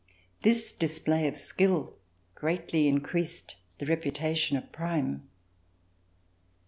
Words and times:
This 0.41 0.73
display 0.73 1.27
of 1.27 1.35
skill 1.35 1.95
greatly 2.33 2.87
increased 2.87 3.55
the 3.77 3.85
reputation 3.85 4.57
of 4.57 4.71
Prime. 4.71 5.29